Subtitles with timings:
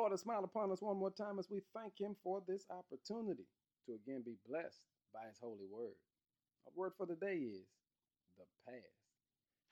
[0.00, 3.44] Lord has smiled upon us one more time as we thank Him for this opportunity
[3.84, 4.80] to again be blessed
[5.12, 5.92] by His holy word.
[6.64, 7.68] Our word for the day is
[8.40, 8.96] the past.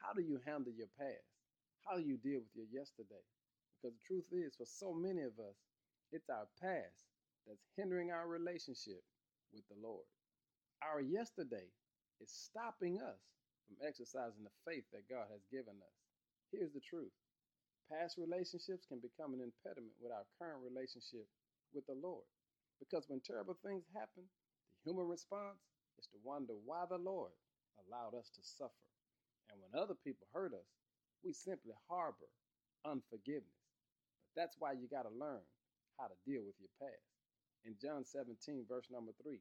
[0.04, 1.32] How do you handle your past?
[1.80, 3.24] How do you deal with your yesterday?
[3.80, 5.56] Because the truth is, for so many of us,
[6.12, 7.00] it's our past
[7.48, 9.00] that's hindering our relationship
[9.56, 10.04] with the Lord.
[10.84, 11.72] Our yesterday
[12.20, 13.24] is stopping us
[13.64, 15.96] from exercising the faith that God has given us.
[16.52, 17.16] Here's the truth
[17.90, 21.26] past relationships can become an impediment with our current relationship
[21.72, 22.24] with the Lord.
[22.78, 25.58] Because when terrible things happen, the human response
[25.98, 27.32] is to wonder why the Lord
[27.84, 28.86] allowed us to suffer.
[29.50, 30.68] And when other people hurt us,
[31.24, 32.30] we simply harbor
[32.86, 33.58] unforgiveness.
[34.22, 35.42] But that's why you got to learn
[35.98, 37.08] how to deal with your past.
[37.66, 39.40] In John 17, verse number 3,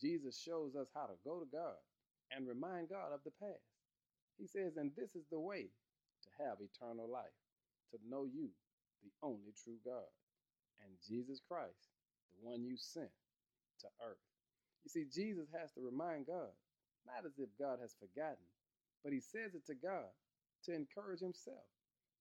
[0.00, 1.78] Jesus shows us how to go to God
[2.34, 3.62] and remind God of the past.
[4.38, 7.36] He says, And this is the way to have eternal life,
[7.92, 8.48] to know you,
[9.04, 10.08] the only true God,
[10.84, 11.92] and Jesus Christ,
[12.32, 13.12] the one you sent
[13.80, 14.24] to earth.
[14.84, 16.52] You see, Jesus has to remind God,
[17.06, 18.46] not as if God has forgotten,
[19.04, 20.10] but he says it to God
[20.64, 21.66] to encourage himself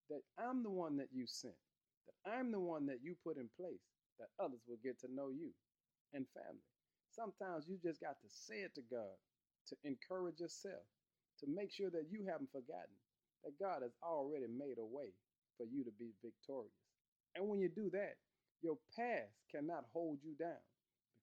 [0.09, 1.57] that I'm the one that you sent,
[2.07, 3.85] that I'm the one that you put in place,
[4.19, 5.51] that others will get to know you
[6.13, 6.65] and family.
[7.11, 9.15] Sometimes you just got to say it to God
[9.69, 10.83] to encourage yourself,
[11.39, 12.97] to make sure that you haven't forgotten
[13.43, 15.13] that God has already made a way
[15.57, 16.73] for you to be victorious.
[17.35, 18.15] And when you do that,
[18.61, 20.61] your past cannot hold you down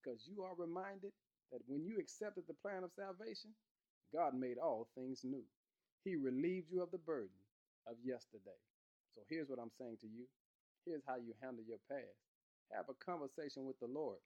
[0.02, 1.12] because you are reminded
[1.52, 3.54] that when you accepted the plan of salvation,
[4.14, 5.44] God made all things new.
[6.04, 7.36] He relieved you of the burden
[7.86, 8.58] of yesterday.
[9.14, 10.26] So here's what I'm saying to you.
[10.86, 12.18] Here's how you handle your past.
[12.72, 14.18] Have a conversation with the Lord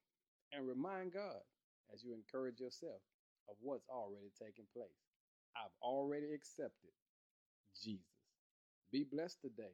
[0.53, 1.41] and remind God
[1.93, 3.01] as you encourage yourself
[3.49, 4.89] of what's already taken place.
[5.57, 6.91] I've already accepted
[7.81, 8.05] Jesus.
[8.91, 9.73] Be blessed today.